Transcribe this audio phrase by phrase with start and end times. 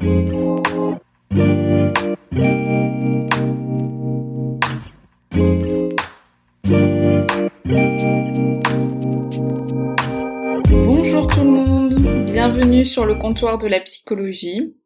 [0.00, 1.02] Bonjour
[11.26, 11.94] tout le monde,
[12.30, 14.76] bienvenue sur le comptoir de la psychologie.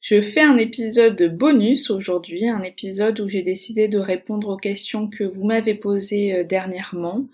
[0.00, 5.08] Je fais un épisode bonus aujourd'hui, un épisode où j'ai décidé de répondre aux questions
[5.08, 7.26] que vous m'avez posées euh, dernièrement.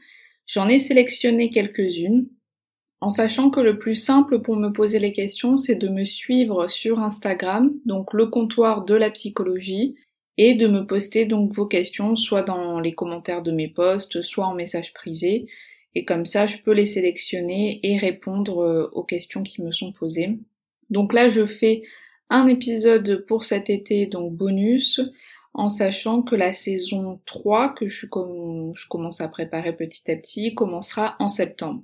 [0.47, 2.29] J'en ai sélectionné quelques-unes,
[3.01, 6.69] en sachant que le plus simple pour me poser les questions, c'est de me suivre
[6.69, 9.95] sur Instagram, donc le comptoir de la psychologie,
[10.37, 14.47] et de me poster donc vos questions soit dans les commentaires de mes posts, soit
[14.47, 15.47] en message privé,
[15.95, 19.93] et comme ça je peux les sélectionner et répondre euh, aux questions qui me sont
[19.93, 20.39] posées.
[20.91, 21.83] Donc là je fais
[22.31, 25.01] un épisode pour cet été, donc bonus,
[25.55, 30.55] en sachant que la saison 3, que je, je commence à préparer petit à petit,
[30.55, 31.83] commencera en septembre.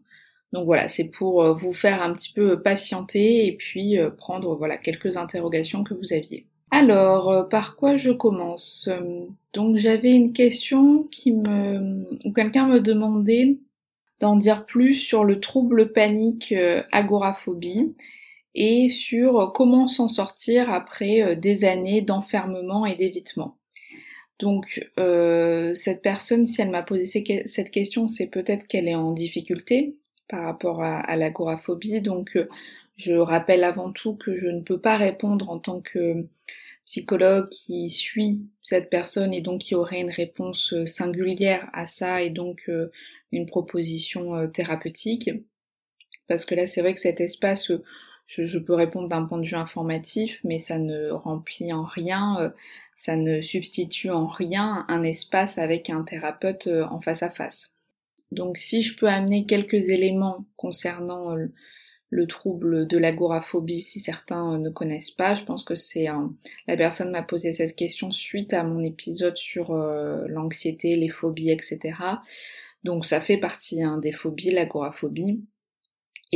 [0.54, 4.54] Donc voilà, c'est pour euh, vous faire un petit peu patienter et puis euh, prendre
[4.54, 6.46] voilà quelques interrogations que vous aviez.
[6.70, 8.88] Alors, euh, par quoi je commence?
[9.52, 13.58] Donc j'avais une question qui me où quelqu'un me demandait
[14.20, 16.54] d'en dire plus sur le trouble panique
[16.92, 17.92] agoraphobie
[18.54, 23.56] et sur comment s'en sortir après euh, des années d'enfermement et d'évitement.
[24.38, 27.06] Donc euh, cette personne, si elle m'a posé
[27.46, 29.96] cette question, c'est peut-être qu'elle est en difficulté
[30.28, 32.00] par rapport à, l'agoraphobie.
[32.00, 32.48] Donc euh,
[32.96, 36.26] je rappelle avant tout que je ne peux pas répondre en tant que
[36.84, 42.30] psychologue qui suit cette personne et donc qui aurait une réponse singulière à ça et
[42.30, 42.70] donc
[43.32, 45.30] une proposition thérapeutique.
[46.28, 47.72] Parce que là c'est vrai que cet espace
[48.26, 52.50] je, peux répondre d'un point de vue informatif, mais ça ne remplit en rien, euh,
[52.96, 57.73] ça ne substitue en rien un espace avec un thérapeute euh, en face à face.
[58.34, 61.46] Donc si je peux amener quelques éléments concernant euh,
[62.10, 66.06] le trouble de l'agoraphobie, si certains ne connaissent pas, je pense que c'est
[66.68, 71.94] la personne m'a posé cette question suite à mon épisode sur l'anxiété, les phobies, etc.
[72.84, 75.42] Donc ça fait partie hein, des phobies, l'agoraphobie.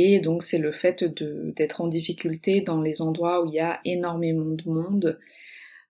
[0.01, 3.79] Et donc c'est le fait d'être en difficulté dans les endroits où il y a
[3.85, 5.19] énormément de monde,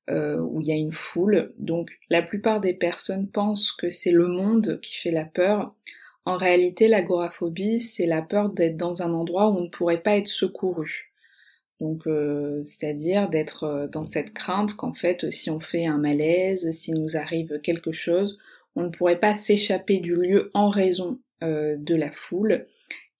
[0.09, 1.53] euh, où il y a une foule.
[1.59, 5.75] Donc la plupart des personnes pensent que c'est le monde qui fait la peur.
[6.25, 10.17] En réalité, l'agoraphobie, c'est la peur d'être dans un endroit où on ne pourrait pas
[10.17, 11.11] être secouru.
[11.79, 16.71] Donc, euh, c'est-à-dire d'être euh, dans cette crainte qu'en fait, si on fait un malaise,
[16.71, 18.37] s'il nous arrive quelque chose,
[18.75, 22.67] on ne pourrait pas s'échapper du lieu en raison de la foule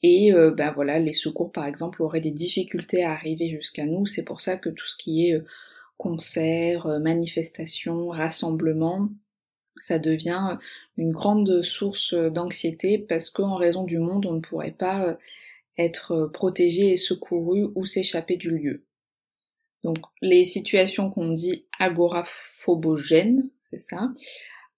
[0.02, 4.06] et euh, bah voilà, les secours par exemple auraient des difficultés à arriver jusqu'à nous.
[4.06, 5.46] C'est pour ça que tout ce qui est euh,
[5.98, 9.10] concert, euh, manifestation, rassemblement,
[9.82, 10.58] ça devient
[10.98, 15.18] une grande source d'anxiété parce qu'en raison du monde, on ne pourrait pas
[15.78, 18.84] être protégé et secouru ou s'échapper du lieu.
[19.84, 24.12] Donc les situations qu'on dit agoraphobogènes, c'est ça,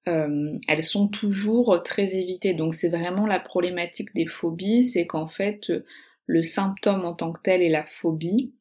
[0.08, 2.54] euh, elles sont toujours très évitées.
[2.54, 5.72] Donc c'est vraiment la problématique des phobies, c'est qu'en fait
[6.26, 8.54] le symptôme en tant que tel est la phobie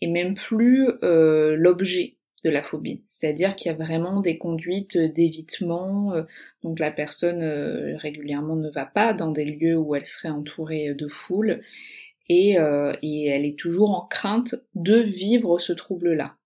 [0.00, 3.02] et même plus euh, l'objet de la phobie.
[3.06, 6.22] C'est-à-dire qu'il y a vraiment des conduites d'évitement, euh,
[6.62, 7.42] donc la personne
[7.96, 11.62] régulièrement ne va pas dans des lieux où elle serait entourée de foule
[12.28, 12.56] et,
[13.02, 16.36] et elle est toujours en crainte de vivre ce trouble-là.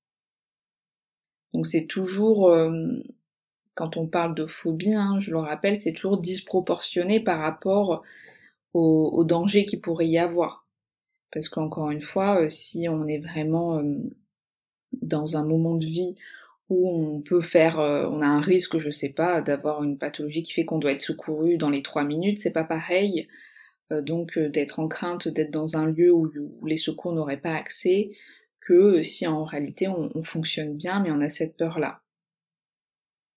[1.53, 2.51] Donc c'est toujours
[3.77, 8.03] quand on parle de phobie, hein, je le rappelle, c'est toujours disproportionné par rapport
[8.73, 10.67] au, au danger qu'il pourrait y avoir.
[11.31, 13.99] Parce qu'encore une fois, euh, si on est vraiment euh,
[15.03, 16.17] dans un moment de vie
[16.69, 20.43] où on peut faire, euh, on a un risque, je sais pas, d'avoir une pathologie
[20.43, 23.29] qui fait qu'on doit être secouru dans les trois minutes, c'est pas pareil.
[23.91, 26.29] donc d'être en crainte d'être dans un lieu où,
[26.67, 28.11] les secours n'auraient pas accès,
[28.61, 32.01] que si en réalité on, on fonctionne bien, mais on a cette peur-là.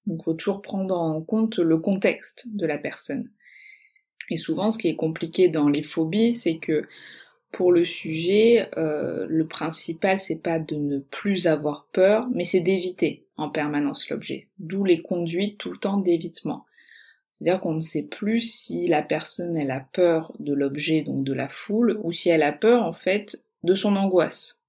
[0.08, 3.30] Donc il faut toujours prendre en compte le contexte de la personne.
[4.30, 6.88] Et souvent, ce qui est compliqué dans les phobies, c'est que
[7.52, 12.60] pour le sujet, euh, le principal, c'est pas de ne plus avoir peur, mais c'est
[12.60, 14.48] d'éviter en permanence l'objet.
[14.60, 16.66] D'où les conduites tout le temps d'évitement.
[17.34, 21.34] C'est-à-dire qu'on ne sait plus si la personne elle a peur de l'objet, donc de
[21.34, 24.60] la foule, ou si elle a peur en fait de son angoisse.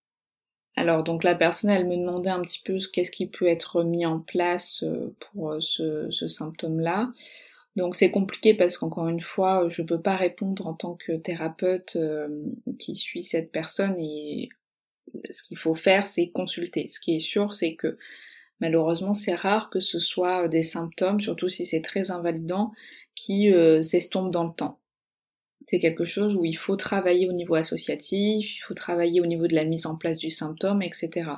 [0.76, 4.06] Alors donc la personne, elle me demandait un petit peu qu'est-ce qui peut être mis
[4.06, 7.10] en place euh, pour euh, ce, ce symptôme-là.
[7.76, 11.96] Donc c'est compliqué parce qu'encore une fois, je peux pas répondre en tant que thérapeute
[11.96, 12.28] euh,
[12.78, 14.48] qui suit cette personne et
[15.30, 16.88] ce qu'il faut faire, c'est consulter.
[16.88, 17.98] Ce qui est sûr, c'est que
[18.60, 22.72] malheureusement, c'est rare que ce soit des symptômes, surtout si c'est très invalidant,
[23.14, 23.52] qui
[23.82, 24.80] s'estompent dans le temps
[25.70, 29.46] c'est quelque chose où il faut travailler au niveau associatif, il faut travailler au niveau
[29.46, 31.30] de la mise en place du symptôme, etc.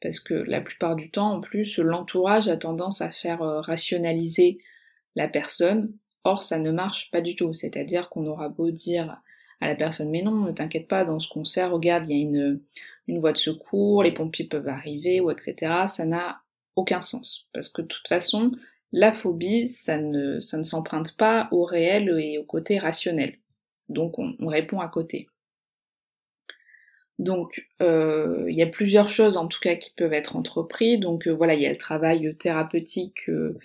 [0.00, 4.58] Parce que la plupart du temps, en plus, l'entourage a tendance à faire euh, rationaliser
[5.18, 5.92] la personne,
[6.22, 7.52] or ça ne marche pas du tout.
[7.52, 9.20] C'est-à-dire qu'on aura beau dire
[9.60, 12.22] à la personne mais non, ne t'inquiète pas, dans ce concert, regarde, il y a
[12.22, 12.60] une,
[13.08, 15.88] une voie de secours, les pompiers peuvent arriver, ou etc.
[15.92, 16.42] Ça n'a
[16.76, 17.48] aucun sens.
[17.52, 18.52] Parce que de toute façon,
[18.92, 23.34] la phobie, ça ne, ça ne s'emprunte pas au réel et au côté rationnel.
[23.88, 25.28] Donc on, répond à côté.
[27.18, 31.00] Donc euh, il y a plusieurs choses en tout cas qui peuvent être entreprises.
[31.00, 33.58] Donc euh, voilà, il y a le travail thérapeutique euh,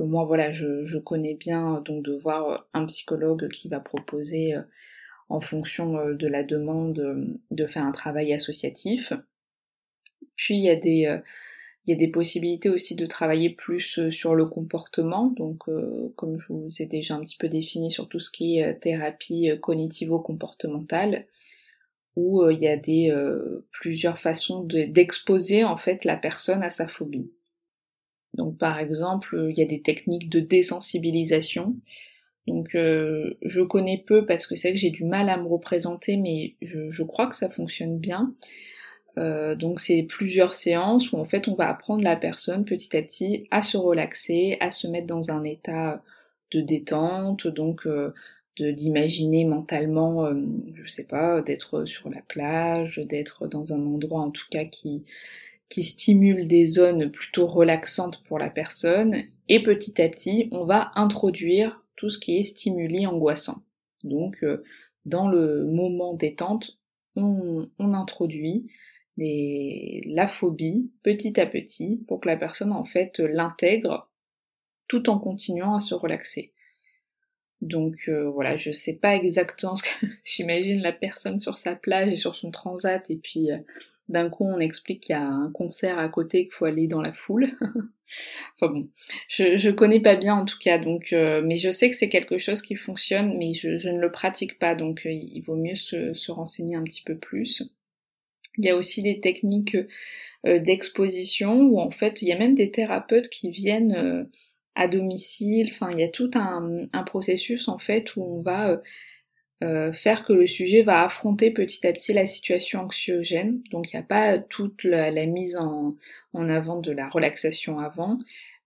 [0.00, 4.54] moi voilà je, connais bien, donc de voir un psychologue qui va proposer
[5.28, 9.12] en fonction de la demande de faire un travail associatif.
[10.36, 11.20] Puis il y a des
[11.88, 16.12] il y a des possibilités aussi de travailler plus euh, sur le comportement, donc euh,
[16.16, 18.78] comme je vous ai déjà un petit peu défini sur tout ce qui est euh,
[18.78, 21.24] thérapie cognitivo-comportementale,
[22.14, 23.14] où il y a des
[23.70, 27.30] plusieurs façons d'exposer en fait la personne à sa phobie.
[28.34, 31.76] Donc par exemple, il y a des techniques de désensibilisation.
[32.46, 36.54] Donc je connais peu parce que c'est que j'ai du mal à me représenter, mais
[36.62, 38.32] je crois que ça fonctionne bien.
[39.18, 43.02] Euh, donc c'est plusieurs séances où en fait on va apprendre la personne petit à
[43.02, 46.02] petit à se relaxer, à se mettre dans un état
[46.52, 48.14] de détente, donc euh,
[48.58, 50.34] d'imaginer mentalement, euh,
[50.74, 55.04] je sais pas, d'être sur la plage, d'être dans un endroit en tout cas qui
[55.68, 60.92] qui stimule des zones plutôt relaxantes pour la personne, et petit à petit on va
[60.94, 63.62] introduire tout ce qui est stimuli angoissant.
[64.04, 64.44] Donc
[65.04, 66.78] dans le moment détente,
[67.16, 68.70] on, introduit
[69.16, 74.08] la phobie petit à petit pour que la personne en fait l'intègre
[74.86, 76.52] tout en continuant à se relaxer.
[77.60, 82.12] Donc euh, voilà, je sais pas exactement ce que j'imagine la personne sur sa plage
[82.12, 83.58] et sur son transat et puis euh,
[84.08, 87.02] d'un coup on explique qu'il y a un concert à côté qu'il faut aller dans
[87.02, 87.48] la foule.
[88.60, 88.88] enfin bon,
[89.28, 92.08] je, je connais pas bien en tout cas donc euh, mais je sais que c'est
[92.08, 95.76] quelque chose qui fonctionne mais je, je ne le pratique pas donc il vaut mieux
[95.76, 97.74] se, se renseigner un petit peu plus.
[98.56, 99.76] Il y a aussi des techniques
[100.46, 104.24] euh, d'exposition où en fait il y a même des thérapeutes qui viennent euh,
[104.74, 105.70] à domicile.
[105.72, 108.80] Enfin, il y a tout un, processus en fait où on va
[109.62, 113.62] euh, faire que le sujet va affronter petit à petit la situation anxiogène.
[113.70, 115.96] Donc il n'y a pas toute la, mise en,
[116.32, 118.18] en, avant de la relaxation avant,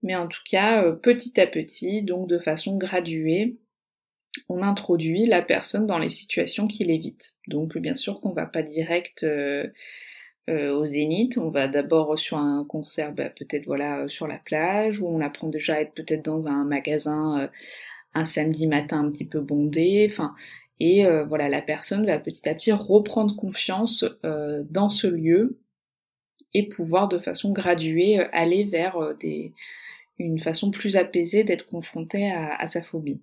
[0.03, 3.55] mais en tout cas petit à petit, donc de façon graduée,
[4.49, 7.35] on introduit la personne dans les situations qu'il évite.
[7.49, 9.67] Donc bien sûr qu'on va pas direct euh,
[10.51, 15.01] euh, au zénith, on va d'abord sur un concert, bah, peut-être voilà sur la plage,
[15.01, 17.49] ou on apprend déjà à être peut-être dans un magasin euh,
[18.15, 20.35] un samedi matin un petit peu bondé, enfin
[20.85, 24.05] et voilà la personne va petit à petit reprendre confiance
[24.71, 25.59] dans ce lieu
[26.55, 29.53] et pouvoir de façon graduée aller vers des,
[30.19, 33.21] une façon plus apaisée d'être confrontée à sa phobie.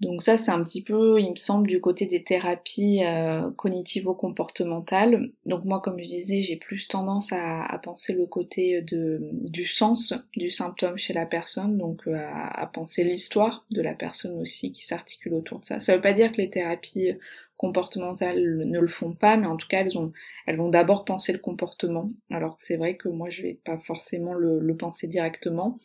[0.00, 5.30] Donc ça, c'est un petit peu, il me semble, du côté des thérapies euh, cognitivo-comportementales.
[5.46, 10.12] Donc moi, comme je disais, j'ai plus tendance à, penser le côté de, du sens
[10.36, 14.84] du symptôme chez la personne, donc euh, à, penser l'histoire de la personne aussi qui
[14.84, 15.80] s'articule autour de ça.
[15.80, 17.12] Ça veut pas dire que les thérapies
[17.56, 20.12] comportementales ne le font pas, mais en tout cas, elles, ont,
[20.46, 22.10] elles vont d'abord penser le comportement.
[22.30, 25.78] Alors que c'est vrai que moi, je vais pas forcément le, le penser directement,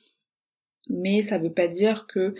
[0.89, 2.33] mais ça veut pas dire que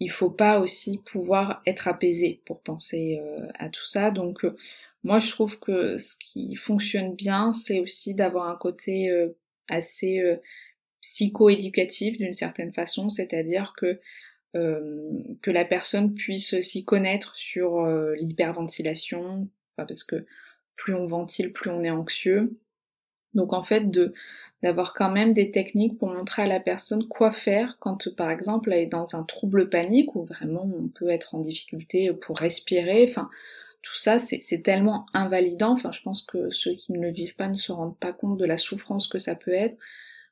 [0.00, 4.10] il faut pas aussi pouvoir être apaisé pour penser euh, à tout ça.
[4.10, 4.56] Donc euh,
[5.02, 9.36] moi je trouve que ce qui fonctionne bien, c'est aussi d'avoir un côté euh,
[9.68, 10.22] assez
[11.02, 14.00] psycho-éducatif d'une certaine façon, c'est-à-dire que
[14.54, 17.86] que la personne puisse s'y connaître sur
[18.16, 20.26] l'hyperventilation, parce que
[20.74, 22.58] plus on ventile, plus on est anxieux.
[23.34, 24.14] Donc en fait de
[24.62, 28.72] d'avoir quand même des techniques pour montrer à la personne quoi faire quand par exemple
[28.72, 33.06] elle est dans un trouble panique ou vraiment on peut être en difficulté pour respirer,
[33.08, 33.30] enfin
[33.82, 37.48] tout ça c'est tellement invalidant, enfin je pense que ceux qui ne le vivent pas
[37.48, 39.78] ne se rendent pas compte de la souffrance que ça peut être,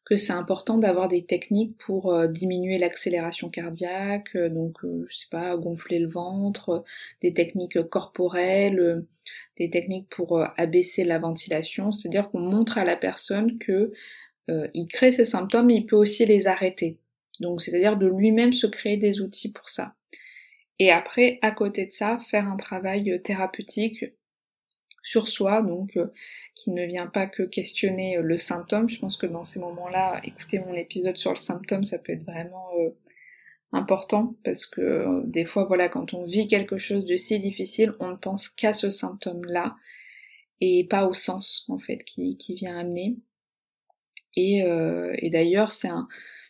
[0.07, 5.27] que c'est important d'avoir des techniques pour euh, diminuer l'accélération cardiaque, euh, donc je sais
[5.31, 6.85] pas, gonfler le ventre,
[7.23, 9.05] des techniques corporelles,
[9.59, 13.93] des techniques pour abaisser la ventilation, c'est-à-dire qu'on montre à la personne que
[14.75, 16.99] il crée ces symptômes, mais il peut aussi les arrêter.
[17.41, 19.95] Donc c'est-à-dire de lui-même se créer des outils pour ça.
[20.79, 24.05] Et après, à côté de ça, faire un travail thérapeutique
[25.07, 26.13] sur soi, donc euh,
[26.57, 28.91] qui ne vient pas que questionner euh, le symptôme.
[28.91, 32.25] Je pense que dans ces moments-là, écouter mon épisode sur le symptôme, ça peut être
[32.25, 32.91] vraiment euh,
[33.71, 38.09] important parce que des fois, voilà, quand on vit quelque chose de si difficile, on
[38.09, 39.77] ne pense qu'à ce symptôme-là
[40.61, 43.17] et pas au sens en fait qui, qui vient amener.
[44.35, 44.65] Et,
[45.31, 46.09] d'ailleurs, c'est un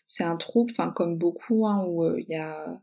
[0.08, 2.80] c'est un trouble, enfin comme beaucoup, hein, où il y a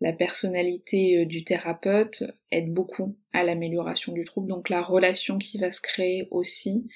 [0.00, 5.58] la personnalité euh, du thérapeute aide beaucoup à l'amélioration du trouble, donc la relation qui
[5.58, 6.88] va se créer aussi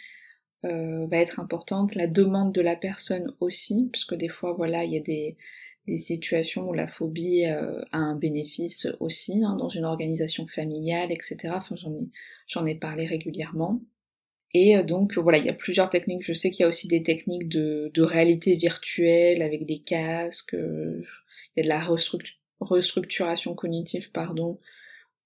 [0.65, 4.85] euh, va être importante, la demande de la personne aussi, parce que des fois voilà
[4.85, 5.37] il y a des,
[5.99, 11.37] situations où la phobie euh, a un bénéfice aussi hein, dans une organisation familiale, etc.
[11.57, 12.11] Enfin j'en ai
[12.47, 13.83] j'en ai parlé régulièrement.
[14.55, 16.25] Et donc voilà, il y a plusieurs techniques.
[16.25, 20.55] Je sais qu'il y a aussi des techniques de, de réalité virtuelle avec des casques.
[20.55, 21.05] il
[21.57, 24.59] y a de la restructuration restructuration cognitive, pardon,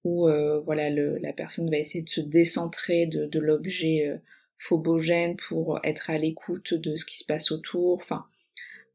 [0.05, 4.19] où euh, voilà le, la personne va essayer de se décentrer de, de l'objet euh,
[4.59, 7.95] phobogène pour être à l'écoute de ce qui se passe autour.
[7.95, 8.27] Enfin,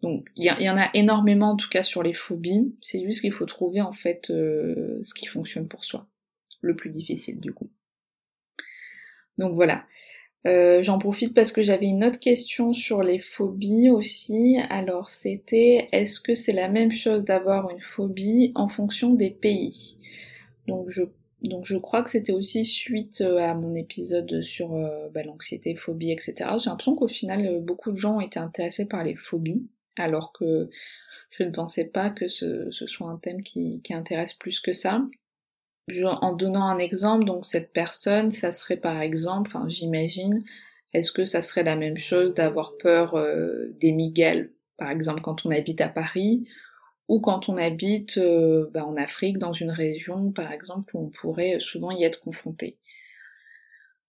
[0.01, 2.75] donc il y, en a énormément en tout cas sur les phobies.
[2.81, 6.07] C'est juste qu'il faut trouver en fait euh, ce qui fonctionne pour soi.
[6.61, 7.69] Le plus difficile du coup.
[9.37, 9.85] Donc voilà.
[10.45, 14.57] Euh, j'en profite parce que j'avais une autre question sur les phobies aussi.
[14.69, 19.97] Alors c'était est-ce que c'est la même chose d'avoir une phobie en fonction des pays?
[20.67, 21.03] Donc je
[21.43, 25.75] donc je crois que c'était aussi suite euh, à mon épisode sur euh, bah, l'anxiété,
[25.75, 26.33] phobie, etc.
[26.59, 30.69] J'ai l'impression qu'au final beaucoup de gens ont été intéressés par les phobies, alors que
[31.31, 34.73] je ne pensais pas que ce, ce soit un thème qui, qui intéresse plus que
[34.73, 35.01] ça
[36.05, 40.43] en donnant un exemple, donc cette personne, ça serait par exemple, enfin j'imagine,
[40.93, 45.45] est-ce que ça serait la même chose d'avoir peur euh, des migales, par exemple quand
[45.45, 46.47] on habite à Paris,
[47.09, 51.09] ou quand on habite euh, bah, en Afrique, dans une région par exemple où on
[51.09, 52.77] pourrait souvent y être confronté?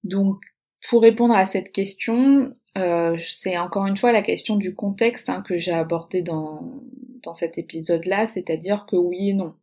[0.05, 0.41] Donc
[0.89, 5.43] pour répondre à cette question, euh, c'est encore une fois la question du contexte hein,
[5.43, 6.83] que j'ai abordé dans,
[7.23, 9.55] dans cet épisode-là, c'est-à-dire que oui et non.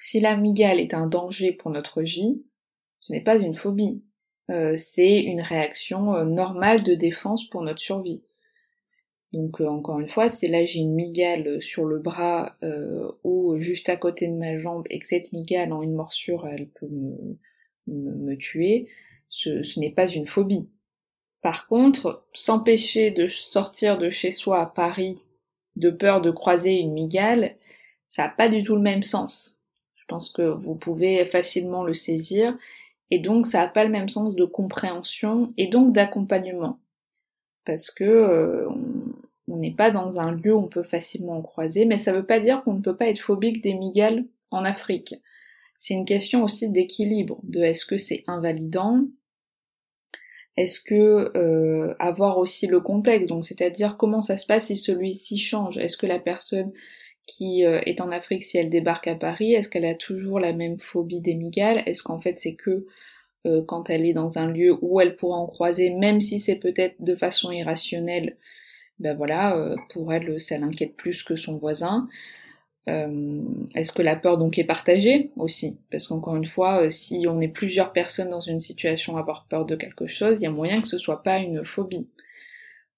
[0.00, 2.42] Si l'amygale est un danger pour notre vie,
[2.98, 4.02] ce n'est pas une phobie.
[4.50, 8.24] Euh, c'est une réaction euh, normale de défense pour notre survie.
[9.32, 12.56] Donc euh, encore une fois, si là j'ai une migale sur le bras
[13.24, 16.68] ou juste à côté de ma jambe et que cette migale en une morsure elle
[16.68, 17.36] peut me,
[17.86, 18.88] me, tuer,
[19.28, 20.70] ce, ce n'est pas une phobie.
[21.42, 25.20] Par contre, s'empêcher de sortir de chez soi à Paris
[25.78, 27.56] de peur de croiser une migale,
[28.10, 29.57] ça n'a pas du tout le même sens.
[30.08, 32.56] Je pense que vous pouvez facilement le saisir.
[33.10, 36.78] Et donc ça n'a pas le même sens de compréhension et donc d'accompagnement.
[37.66, 38.68] Parce que euh,
[39.48, 42.18] on n'est pas dans un lieu où on peut facilement en croiser, mais ça ne
[42.18, 45.14] veut pas dire qu'on ne peut pas être phobique des migales en Afrique.
[45.78, 49.04] C'est une question aussi d'équilibre, de est-ce que c'est invalidant,
[50.56, 55.38] est-ce que euh, avoir aussi le contexte, donc c'est-à-dire comment ça se passe si celui-ci
[55.38, 56.72] change, est-ce que la personne
[57.28, 60.52] qui euh, est en Afrique si elle débarque à Paris Est-ce qu'elle a toujours la
[60.52, 61.84] même phobie des migales?
[61.86, 62.86] Est-ce qu'en fait c'est que
[63.46, 66.56] euh, quand elle est dans un lieu où elle pourra en croiser, même si c'est
[66.56, 68.36] peut-être de façon irrationnelle,
[68.98, 72.08] ben voilà, euh, pour elle ça l'inquiète plus que son voisin.
[73.74, 75.76] Est-ce que la peur donc est partagée aussi?
[75.90, 79.66] Parce qu'encore une fois, si on est plusieurs personnes dans une situation à avoir peur
[79.66, 82.08] de quelque chose, il y a moyen que ce soit pas une phobie.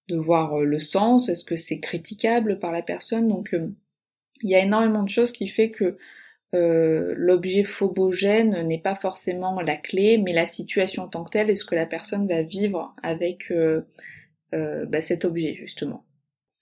[0.09, 3.29] De voir le sens, est-ce que c'est critiquable par la personne?
[3.29, 3.53] Donc
[4.43, 5.97] il y a énormément de choses qui fait que
[6.55, 11.51] euh, l'objet phobogène n'est pas forcément la clé, mais la situation en tant que telle
[11.51, 13.83] est ce que la personne va vivre avec euh,
[14.55, 16.05] euh, bah, cet objet justement.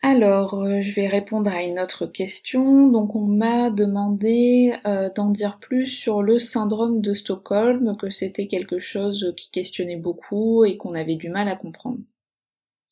[0.00, 2.86] Alors, je vais répondre à une autre question.
[2.86, 4.72] Donc, on m'a demandé
[5.16, 10.64] d'en dire plus sur le syndrome de Stockholm, que c'était quelque chose qui questionnait beaucoup
[10.64, 11.98] et qu'on avait du mal à comprendre.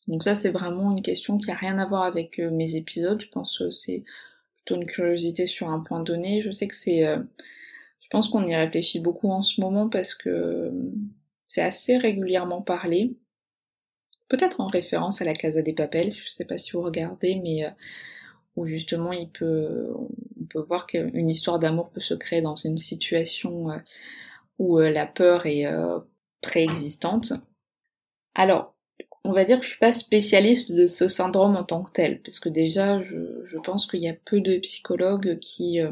[0.08, 3.20] Donc ça, c'est vraiment une question qui a rien à voir avec mes épisodes.
[3.20, 4.02] Je pense que c'est
[4.74, 6.42] une curiosité sur un point donné.
[6.42, 7.18] Je sais que c'est, euh,
[8.00, 10.70] je pense qu'on y réfléchit beaucoup en ce moment parce que euh,
[11.46, 13.16] c'est assez régulièrement parlé.
[14.28, 17.64] Peut-être en référence à la Casa des Papels, je sais pas si vous regardez, mais
[17.64, 17.70] euh,
[18.56, 19.88] où justement il peut,
[20.40, 23.68] on peut voir qu'une histoire d'amour peut se créer dans une situation
[24.58, 25.66] où la peur est
[26.40, 27.34] préexistante.
[28.34, 28.75] Alors,
[29.26, 32.20] on va dire que je suis pas spécialiste de ce syndrome en tant que tel,
[32.22, 35.90] parce que déjà, je, pense qu'il y a peu de psychologues qui, euh,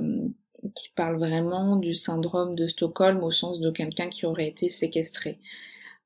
[0.74, 5.38] qui parlent vraiment du syndrome de Stockholm au sens de quelqu'un qui aurait été séquestré.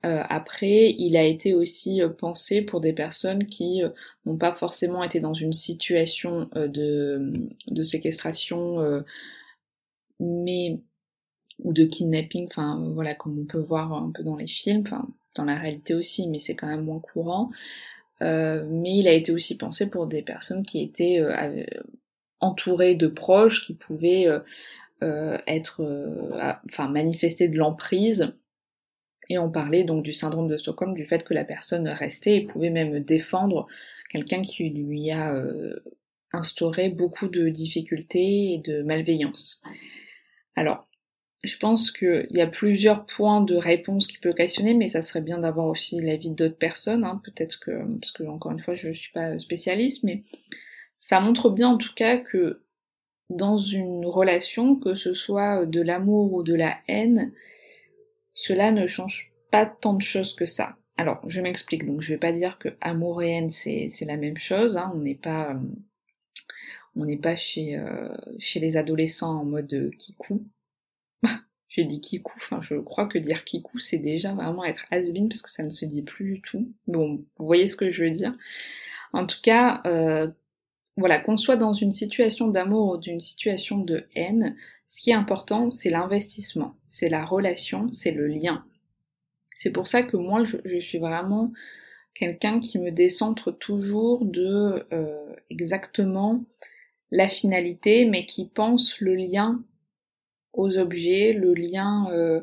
[0.07, 3.83] Euh, après, il a été aussi euh, pensé pour des personnes qui
[4.25, 7.33] n'ont pas forcément été dans une situation de,
[7.67, 9.05] de séquestration,
[10.21, 10.81] mais
[11.61, 15.09] ou de kidnapping, enfin voilà, comme on peut voir un peu dans les films, enfin
[15.35, 17.51] dans la réalité aussi, mais c'est quand même moins courant.
[18.23, 21.65] Euh, mais il a été aussi pensé pour des personnes qui étaient euh,
[22.41, 24.27] entourées de proches, qui pouvaient
[25.03, 25.83] euh, être,
[26.67, 28.35] enfin manifester de l'emprise.
[29.29, 32.47] Et on parlait donc du syndrome de Stockholm, du fait que la personne restait et
[32.47, 33.67] pouvait même défendre
[34.11, 35.35] quelqu'un qui lui a
[36.33, 39.61] instauré beaucoup de difficultés et de malveillance.
[40.57, 40.88] Alors,
[41.45, 45.21] je pense qu'il y a plusieurs points de réponse qui peuvent questionner, mais ça serait
[45.21, 48.89] bien d'avoir aussi l'avis d'autres personnes, hein, peut-être que, parce que encore une fois, je
[48.89, 50.25] ne suis pas spécialiste, mais
[51.01, 52.63] ça montre bien en tout cas que
[53.31, 57.33] dans une relation, que ce soit de l'amour ou de la haine,
[58.35, 60.77] cela ne change pas tant de choses que ça.
[60.97, 64.37] Alors, je m'explique, donc je vais pas dire que amour et haine c'est la même
[64.37, 65.57] chose, hein, on n'est pas
[66.97, 68.09] on n'est pas chez, euh,
[68.41, 70.45] chez les adolescents en mode kikou,
[71.69, 75.43] j'ai dit kikou, enfin je crois que dire kikou c'est déjà vraiment être has parce
[75.43, 76.73] que ça ne se dit plus du tout.
[76.87, 78.35] Bon, vous voyez ce que je veux dire.
[79.13, 80.29] En tout cas, euh,
[80.97, 84.57] voilà, qu'on soit dans une situation d'amour ou d'une situation de haine,
[84.89, 88.65] ce qui est important c'est l'investissement, c'est la relation, c'est le lien.
[89.59, 91.53] C'est pour ça que moi je, suis vraiment
[92.15, 96.45] quelqu'un qui me décentre toujours de euh, exactement
[97.11, 99.63] la finalité, mais qui pense le lien
[100.59, 102.41] aux objets, le lien euh,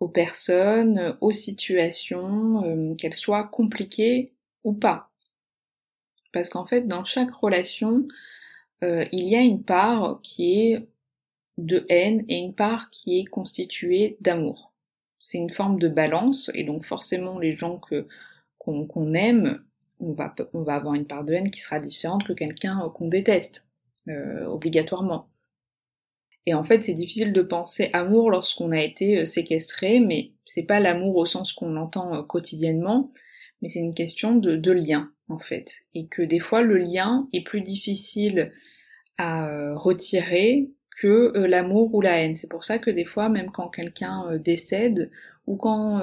[0.00, 4.34] aux personnes, aux situations, euh, qu'elles soient compliquées
[4.64, 5.10] ou pas.
[6.32, 8.08] Parce qu'en fait, dans chaque relation,
[8.82, 10.88] euh, il y a une part qui est
[11.56, 14.72] de haine et une part qui est constituée d'amour.
[15.20, 17.80] C'est une forme de balance, et donc forcément les gens
[18.58, 19.62] qu'on aime,
[20.00, 23.64] on va avoir une part de haine qui sera différente que quelqu'un qu'on déteste,
[24.08, 25.28] obligatoirement.
[26.46, 30.62] Et en fait, c'est difficile de penser amour lorsqu'on a été euh, séquestré, mais c'est
[30.64, 33.12] pas l'amour au sens qu'on l'entend euh, quotidiennement,
[33.62, 35.84] mais c'est une question de, lien, en fait.
[35.94, 38.52] Et que des fois, le lien est plus difficile
[39.16, 42.36] à euh, retirer que l'amour ou la haine.
[42.36, 45.10] C'est pour ça que des fois, même quand quelqu'un décède,
[45.46, 46.00] ou quand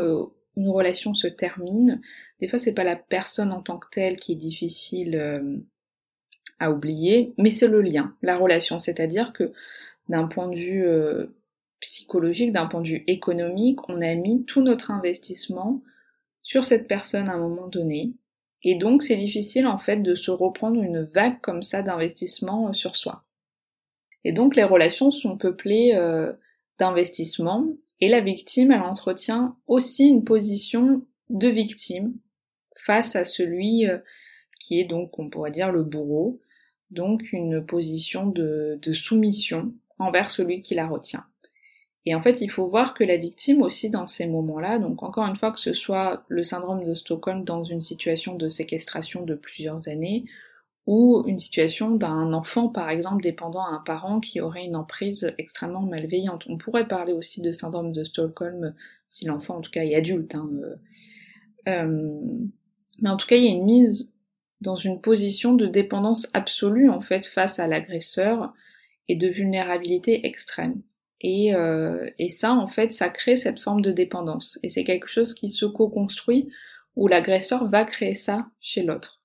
[0.57, 2.01] une relation se termine,
[2.41, 5.63] des fois c'est pas la personne en tant que telle qui est difficile
[6.59, 8.81] à oublier, mais c'est le lien, la relation.
[8.81, 9.53] C'est-à-dire que
[10.11, 11.27] d'un point de vue euh,
[11.79, 15.81] psychologique, d'un point de vue économique, on a mis tout notre investissement
[16.43, 18.13] sur cette personne à un moment donné.
[18.63, 22.73] Et donc c'est difficile en fait de se reprendre une vague comme ça d'investissement euh,
[22.73, 23.23] sur soi.
[24.25, 26.33] Et donc les relations sont peuplées euh,
[26.77, 27.65] d'investissement
[28.01, 32.13] et la victime elle entretient aussi une position de victime
[32.85, 33.85] face à celui
[34.59, 36.41] qui est donc on pourrait dire le bourreau,
[36.89, 41.25] donc une position de soumission envers celui qui la retient.
[42.05, 45.25] Et en fait, il faut voir que la victime aussi dans ces moments-là, donc encore
[45.27, 49.35] une fois que ce soit le syndrome de Stockholm dans une situation de séquestration de
[49.35, 50.25] plusieurs années,
[50.87, 55.31] ou une situation d'un enfant par exemple dépendant à un parent qui aurait une emprise
[55.37, 56.45] extrêmement malveillante.
[56.47, 58.73] On pourrait parler aussi de syndrome de Stockholm
[59.09, 60.33] si l'enfant en tout cas est adulte.
[60.33, 60.75] Hein, euh,
[61.67, 62.19] euh,
[62.99, 64.09] mais en tout cas, il y a une mise
[64.61, 68.53] dans une position de dépendance absolue en fait face à l'agresseur
[69.11, 70.81] et de vulnérabilité extrême.
[71.19, 74.57] Et, euh, et ça, en fait, ça crée cette forme de dépendance.
[74.63, 76.49] Et c'est quelque chose qui se co-construit
[76.95, 79.19] où l'agresseur va créer ça chez l'autre.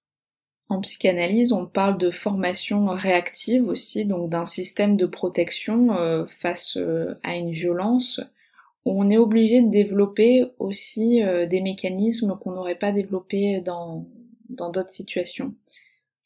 [0.68, 6.77] En psychanalyse, on parle de formation réactive aussi, donc d'un système de protection euh, face
[6.77, 8.20] euh, à une violence,
[8.85, 11.20] où on est obligé de développer aussi
[11.51, 14.07] des mécanismes qu'on n'aurait pas développés dans
[14.49, 15.55] d'autres situations.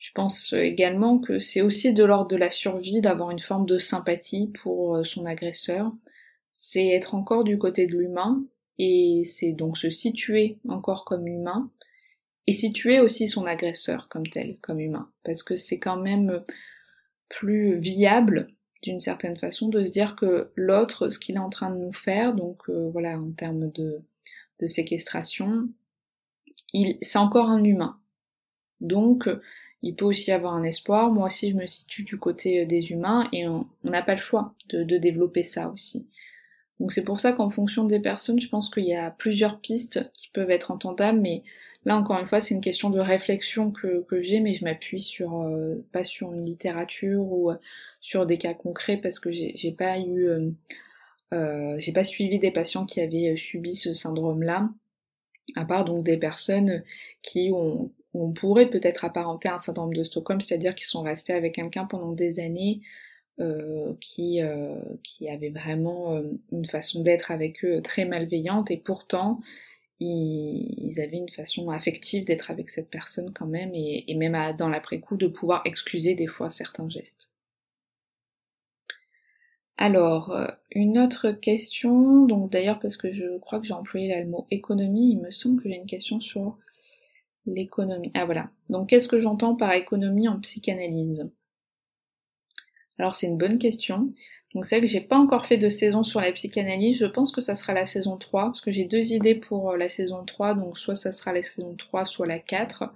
[0.01, 3.79] Je pense également que c'est aussi de l'ordre de la survie d'avoir une forme de
[3.79, 5.93] sympathie pour euh, son agresseur.
[6.55, 8.43] C'est être encore du côté de l'humain
[8.79, 11.71] et c'est donc se situer encore comme humain
[12.47, 15.11] et situer aussi son agresseur comme tel, comme humain.
[15.23, 16.43] Parce que c'est quand même
[17.29, 18.49] plus viable
[18.83, 21.93] d'une certaine façon de se dire que l'autre, ce qu'il est en train de nous
[21.93, 24.01] faire, donc euh, voilà, en termes de,
[24.61, 25.69] de séquestration,
[27.03, 28.01] c'est encore un humain.
[28.81, 29.29] Donc
[29.83, 31.11] il peut aussi avoir un espoir.
[31.11, 34.21] Moi aussi, je me situe du côté euh, des humains et on n'a pas le
[34.21, 36.07] choix de, développer ça aussi.
[36.79, 40.11] Donc c'est pour ça qu'en fonction des personnes, je pense qu'il y a plusieurs pistes
[40.15, 41.43] qui peuvent être entendables, mais
[41.85, 45.43] là encore une fois c'est une question de réflexion que, j'ai, mais je m'appuie sur
[45.43, 47.57] euh, pas sur une littérature ou euh,
[48.01, 50.27] sur des cas concrets parce que j'ai pas eu
[51.33, 54.71] euh, j'ai pas suivi des patients qui avaient subi ce syndrome-là,
[55.57, 56.83] à part donc des personnes
[57.23, 61.55] qui ont on pourrait peut-être apparenter un syndrome de Stockholm, c'est-à-dire qu'ils sont restés avec
[61.55, 62.81] quelqu'un pendant des années
[63.41, 68.77] euh, qui, euh, qui avait vraiment euh, une façon d'être avec eux très malveillante et
[68.77, 69.41] pourtant
[69.99, 75.17] ils, avaient une façon affective d'être avec cette personne quand même et, même dans l'après-coup
[75.17, 77.31] de pouvoir excuser des fois certains gestes.
[79.79, 80.37] Alors,
[80.73, 85.13] une autre question, donc d'ailleurs parce que je crois que j'ai employé le mot économie,
[85.13, 86.59] il me semble que j'ai une question sur
[87.53, 88.11] l'économie.
[88.15, 91.29] Ah voilà, donc qu'est-ce que j'entends par économie en psychanalyse?
[92.99, 94.13] Alors c'est une bonne question.
[94.55, 97.31] Donc c'est vrai que j'ai pas encore fait de saison sur la psychanalyse, je pense
[97.31, 100.25] que ça sera la saison 3, parce que j'ai deux idées pour euh, la saison
[100.25, 102.93] 3, donc soit ça sera la saison 3, soit la 4,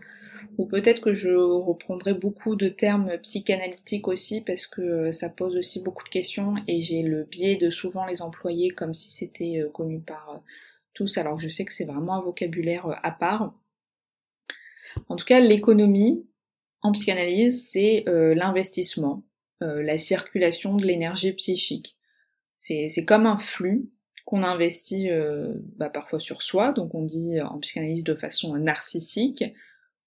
[0.59, 5.57] ou peut-être que je reprendrai beaucoup de termes psychanalytiques aussi, parce que euh, ça pose
[5.57, 9.61] aussi beaucoup de questions, et j'ai le biais de souvent les employer comme si c'était
[9.61, 10.41] euh, connu par
[10.93, 13.55] tous, alors je sais que c'est vraiment un vocabulaire à part.
[15.09, 16.27] En tout cas, l'économie
[16.83, 19.25] en psychanalyse, c'est l'investissement.
[19.65, 21.97] Euh, la circulation de l'énergie psychique.
[22.57, 23.89] C'est comme un flux
[24.25, 29.45] qu'on investit euh, bah, parfois sur soi, donc on dit en psychanalyse de façon narcissique,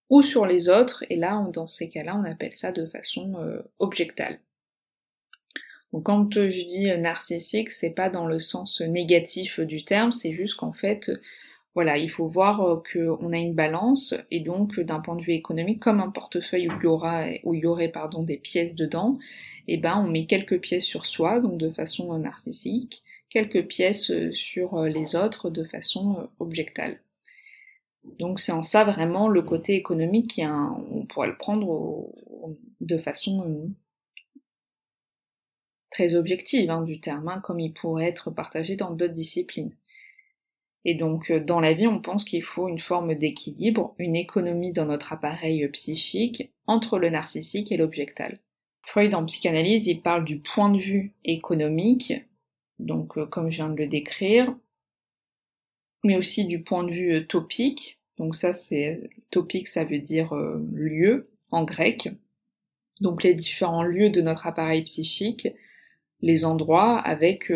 [0.10, 3.62] ou sur les autres, et là, dans ces cas-là, on appelle ça de façon euh,
[3.80, 4.40] objectale.
[5.94, 10.56] Donc quand je dis narcissique, c'est pas dans le sens négatif du terme, c'est juste
[10.56, 11.10] qu'en fait,
[11.78, 15.80] voilà, il faut voir qu'on a une balance, et donc d'un point de vue économique,
[15.80, 19.20] comme un portefeuille où il y aura, où il y aurait pardon, des pièces dedans,
[19.68, 24.32] eh ben on met quelques pièces sur soi, donc de façon narcissique, quelques pièces euh,
[24.32, 27.00] sur euh, les autres de façon euh, objectale.
[28.18, 32.10] Donc c'est en ça vraiment le côté économique qui on pourrait le prendre
[32.82, 33.70] de façon
[35.92, 39.76] très objective hein, du terme, hein, comme il pourrait être partagé dans d'autres disciplines.
[40.86, 44.86] Et donc dans la vie, on pense qu'il faut une forme d'équilibre, une économie dans
[44.86, 48.40] notre appareil psychique entre le narcissique et l'objectal.
[48.88, 52.14] Freud en psychanalyse, il parle du point de vue économique,
[52.80, 54.56] donc euh, comme je viens de le décrire,
[56.06, 58.00] mais aussi du point de vue euh, topique.
[58.18, 62.10] Donc ça, c'est topique, ça veut dire euh, lieu en grec.
[63.02, 65.50] Donc les différents lieux de notre appareil psychique,
[66.22, 67.52] les endroits avec,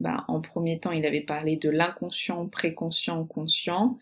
[0.00, 3.98] ben, en premier temps, il avait parlé de l'inconscient, préconscient, conscient,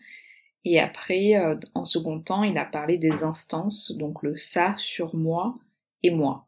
[0.65, 1.35] et après,
[1.75, 5.55] en second temps, il a parlé des instances, donc le ça sur moi
[6.01, 6.47] et moi.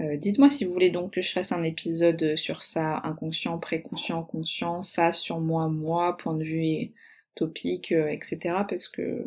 [0.00, 4.22] Euh, dites-moi si vous voulez donc que je fasse un épisode sur ça, inconscient, préconscient,
[4.22, 6.92] conscient, ça sur moi, moi, point de vue
[7.34, 8.38] topique, euh, etc.
[8.68, 9.24] Parce que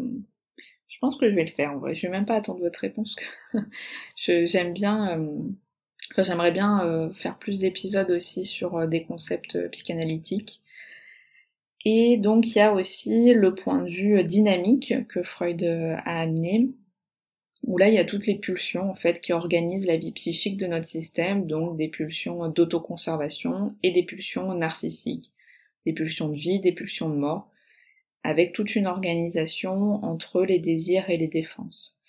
[0.87, 1.95] je pense que je vais le faire en vrai.
[1.95, 3.15] Je vais même pas attendre votre réponse.
[4.17, 5.19] j'aime bien,
[6.17, 10.61] euh, j'aimerais bien faire plus d'épisodes aussi sur des concepts psychanalytiques.
[11.85, 16.69] Et donc il y a aussi le point de vue dynamique que Freud a amené,
[17.63, 20.57] où là il y a toutes les pulsions en fait qui organisent la vie psychique
[20.57, 25.31] de notre système, donc des pulsions d'autoconservation et des pulsions narcissiques,
[25.85, 27.49] des pulsions de vie, des pulsions de mort,
[28.23, 31.99] avec toute une organisation entre les désirs et les défenses.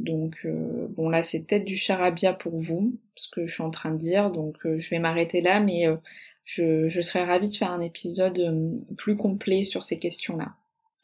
[0.00, 3.70] Donc euh, bon là c'est peut-être du charabia pour vous, ce que je suis en
[3.70, 5.96] train de dire, donc euh, je vais m'arrêter là, mais euh,
[6.44, 10.54] je, je, serais ravie de faire un épisode plus complet sur ces questions-là.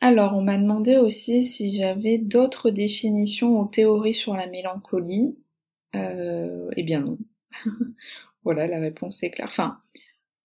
[0.03, 5.37] Alors, on m'a demandé aussi si j'avais d'autres définitions ou théories sur la mélancolie.
[5.94, 7.18] Eh bien non.
[8.44, 9.48] voilà, la réponse est claire.
[9.48, 9.79] Enfin,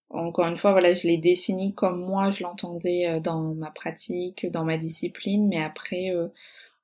[0.10, 4.63] encore une fois, voilà, je l'ai définie comme moi je l'entendais dans ma pratique, dans
[4.63, 6.13] ma discipline, mais après,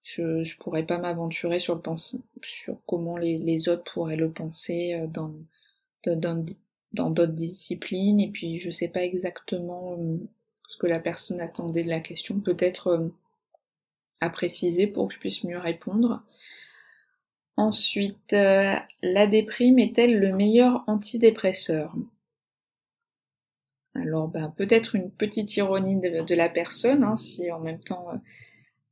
[0.03, 1.81] je, je pourrais pas m'aventurer sur le
[2.43, 5.33] sur comment les, autres pourraient le penser euh, dans
[6.93, 9.97] dans d'autres disciplines, et puis je sais pas exactement
[10.67, 13.09] ce que la personne attendait de la question, peut-être euh,
[14.21, 16.23] à préciser pour que je puisse mieux répondre.
[17.57, 21.93] Ensuite, euh, la déprime est-elle le meilleur antidépresseur?
[23.93, 28.17] Alors, ben, peut-être une petite ironie de, la personne, hein, si en même temps euh,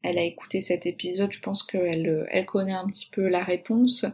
[0.03, 4.05] elle a écouté cet épisode, je pense qu'elle elle connaît un petit peu la réponse.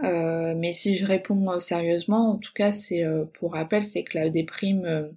[0.00, 5.10] mais si je réponds sérieusement, en tout cas, c'est pour rappel, c'est que la déprime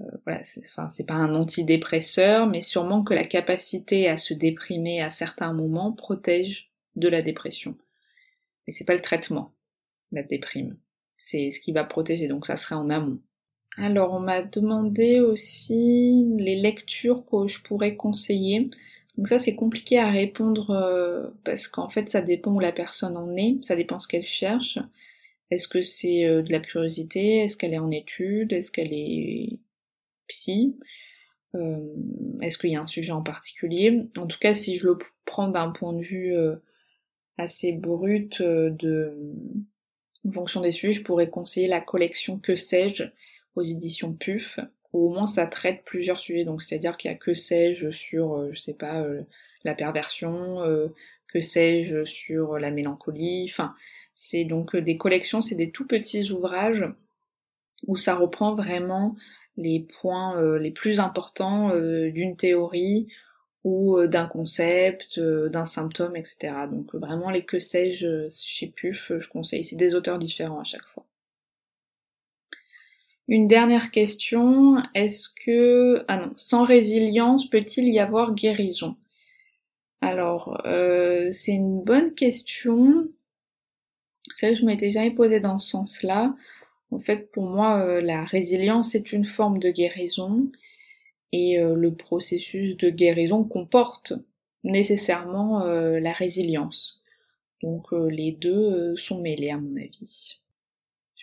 [0.00, 4.34] euh, voilà, c'est, enfin, c'est pas un antidépresseur, mais sûrement que la capacité à se
[4.34, 7.76] déprimer à certains moments protège de la dépression.
[8.66, 9.52] Mais c'est pas le traitement,
[10.12, 10.76] la déprime.
[11.16, 13.20] C'est ce qui va protéger, donc ça serait en amont.
[13.76, 18.70] Alors, on m'a demandé aussi les lectures que je pourrais conseiller.
[19.18, 23.16] Donc ça, c'est compliqué à répondre euh, parce qu'en fait, ça dépend où la personne
[23.16, 24.78] en est, ça dépend ce qu'elle cherche.
[25.50, 27.38] Est-ce que c'est euh, de la curiosité?
[27.38, 28.52] Est-ce qu'elle est en étude?
[28.52, 29.58] Est-ce qu'elle est
[30.28, 30.78] psy?
[31.56, 31.80] Euh,
[32.42, 34.08] Est-ce qu'il y a un sujet en particulier?
[34.16, 36.36] En tout cas, si je le prends d'un point de vue
[37.38, 39.34] assez brut de
[40.26, 43.04] en fonction des sujets, je pourrais conseiller la collection Que sais-je
[43.56, 44.60] aux éditions PUF,
[44.92, 46.44] où au moins ça traite plusieurs sujets.
[46.44, 49.22] Donc c'est-à-dire qu'il y a que sais-je sur, euh, je sais pas, euh,
[49.64, 50.88] la perversion, euh,
[51.28, 53.48] que sais-je sur la mélancolie.
[53.50, 53.74] Enfin,
[54.14, 56.84] c'est donc des collections, c'est des tout petits ouvrages
[57.86, 59.16] où ça reprend vraiment
[59.56, 63.08] les points les plus importants d'une théorie
[63.64, 66.54] ou d'un concept, d'un symptôme, etc.
[66.70, 69.64] Donc vraiment les que sais-je chez PUF, je conseille.
[69.64, 71.07] C'est des auteurs différents à chaque fois.
[73.28, 76.02] Une dernière question, est-ce que...
[76.08, 78.96] Ah non, sans résilience, peut-il y avoir guérison?
[80.00, 83.06] Alors, euh, c'est une bonne question.
[84.34, 86.34] Celle que je m'étais jamais posée dans ce sens-là.
[86.90, 90.50] En fait, pour moi, euh, la résilience est une forme de guérison
[91.32, 94.14] et euh, le processus de guérison comporte
[94.64, 97.02] nécessairement la résilience.
[97.62, 100.40] Donc les deux sont mêlés à mon avis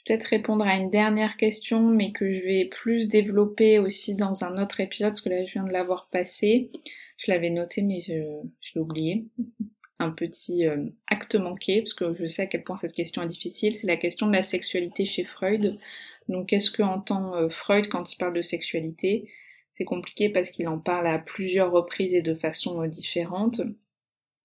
[0.06, 4.62] peut-être répondre à une dernière question, mais que je vais plus développer aussi dans un
[4.62, 6.70] autre épisode, parce que là je viens de l'avoir passé.
[7.18, 9.26] Je l'avais noté, mais je, l'ai oublié.
[10.00, 13.30] Un petit euh, acte manqué, parce que je sais à quel point cette question est
[13.30, 13.78] difficile.
[13.78, 15.80] C'est la question de la sexualité chez Freud.
[16.28, 19.30] Donc qu'est-ce que entend euh, Freud quand il parle de sexualité
[19.74, 23.62] C'est compliqué parce qu'il en parle à plusieurs reprises et de façon euh, différente.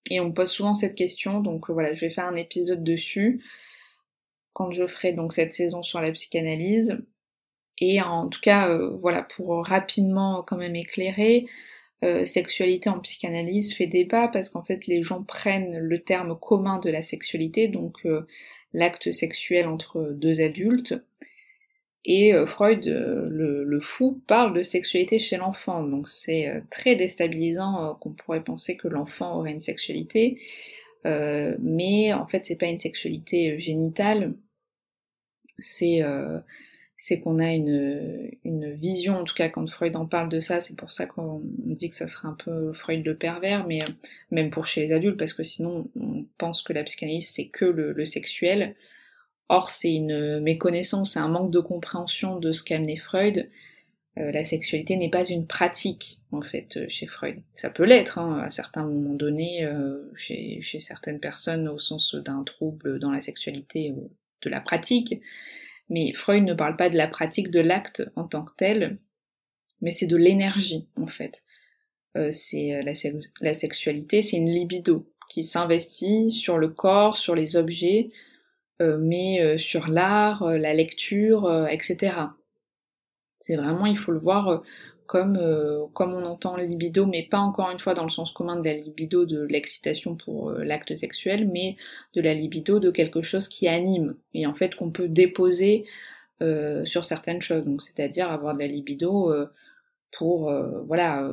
[0.08, 3.42] Et on pose souvent cette question, donc voilà, je vais faire un épisode dessus
[4.52, 6.98] quand je ferai donc cette saison sur la psychanalyse.
[7.78, 11.46] Et en tout cas, euh, voilà, pour rapidement quand même éclairer,
[12.04, 16.78] euh, sexualité en psychanalyse fait débat parce qu'en fait les gens prennent le terme commun
[16.78, 18.26] de la sexualité, donc euh,
[18.72, 20.94] l'acte sexuel entre deux adultes,
[22.06, 28.14] et Freud, le, le, fou, parle de sexualité chez l'enfant, donc c'est très déstabilisant qu'on
[28.14, 30.40] pourrait penser que l'enfant aurait une sexualité,
[31.04, 34.34] mais en fait c'est pas une sexualité génitale,
[35.60, 36.38] c'est euh,
[36.98, 40.60] c'est qu'on a une, une vision, en tout cas quand Freud en parle de ça,
[40.60, 43.92] c'est pour ça qu'on dit que ça serait un peu Freud le pervers, mais euh,
[44.30, 47.64] même pour chez les adultes, parce que sinon on pense que la psychanalyse c'est que
[47.64, 48.76] le, sexuel.
[49.48, 53.48] Or c'est une méconnaissance, c'est un manque de compréhension de ce qu'a amené Freud.
[54.18, 57.40] Euh, la sexualité n'est pas une pratique en fait chez Freud.
[57.54, 59.68] Ça peut l'être hein, à certains moments donnés
[60.14, 63.94] chez, chez certaines personnes au sens d'un trouble dans la sexualité
[64.42, 65.20] de la pratique,
[65.88, 68.98] mais Freud ne parle pas de la pratique de l'acte en tant que tel,
[69.80, 71.42] mais c'est de l'énergie en fait.
[72.16, 72.82] Euh, c'est euh,
[73.40, 78.10] la, sexualité, c'est une libido qui s'investit sur le corps, sur les objets,
[78.82, 82.14] euh, mais sur l'art, la lecture, etc.
[83.40, 84.62] C'est vraiment, il faut le voir
[85.10, 88.54] comme, euh, comme on entend libido, mais pas encore une fois dans le sens commun
[88.54, 91.76] de la libido de l'excitation pour euh, l'acte sexuel, mais
[92.14, 95.84] de la libido de quelque chose qui anime, et en fait qu'on peut déposer
[96.42, 99.34] euh, sur certaines choses, donc c'est-à-dire avoir de la libido
[100.16, 100.52] pour
[100.86, 101.28] voilà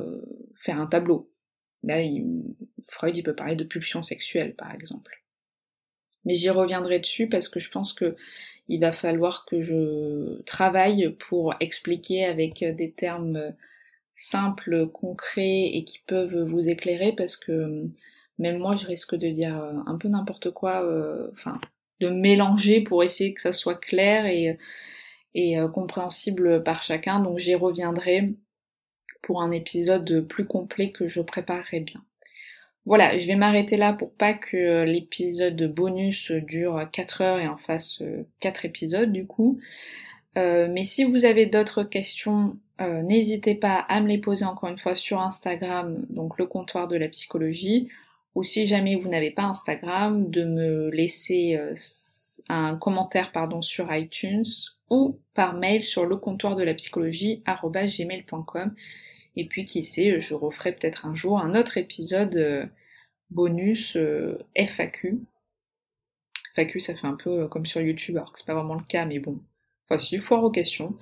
[0.56, 1.30] faire un tableau.
[1.84, 1.98] Là,
[2.88, 5.22] Freud il peut parler de pulsion sexuelle par exemple.
[6.24, 8.16] Mais j'y reviendrai dessus parce que je pense que
[8.68, 13.54] il va falloir que je travaille pour expliquer avec des termes
[14.18, 17.84] simples, concrets et qui peuvent vous éclairer parce que euh,
[18.38, 21.60] même moi je risque de dire euh, un peu n'importe quoi, euh, enfin
[22.00, 24.56] de mélanger pour essayer que ça soit clair et,
[25.34, 27.18] et compréhensible par chacun.
[27.18, 28.34] Donc j'y reviendrai
[29.22, 32.04] pour un épisode plus complet que je préparerai bien.
[32.88, 37.58] Voilà, je vais m'arrêter là pour pas que l'épisode bonus dure 4 heures et en
[37.58, 38.02] fasse
[38.40, 39.60] 4 épisodes du coup.
[40.34, 44.78] mais si vous avez d'autres questions euh, n'hésitez pas à me les poser encore une
[44.78, 47.88] fois sur Instagram, donc le comptoir de la psychologie,
[48.34, 51.74] ou si jamais vous n'avez pas Instagram, de me laisser euh,
[52.48, 54.46] un commentaire pardon sur iTunes
[54.90, 58.74] ou par mail sur le comptoir de la psychologie gmail.com
[59.36, 62.70] et puis qui sait, je referai peut-être un jour un autre épisode
[63.30, 65.20] bonus euh, FAQ.
[66.54, 68.84] FAQ, ça fait un peu euh, comme sur YouTube, alors que c'est pas vraiment le
[68.88, 69.38] cas, mais bon.
[69.88, 70.94] Enfin, foire aux questions.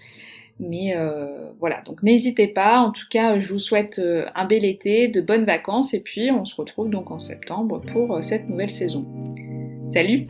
[0.59, 2.79] Mais euh, voilà, donc n'hésitez pas.
[2.79, 4.01] En tout cas, je vous souhaite
[4.35, 8.25] un bel été, de bonnes vacances, et puis on se retrouve donc en septembre pour
[8.25, 9.05] cette nouvelle saison.
[9.93, 10.29] Salut!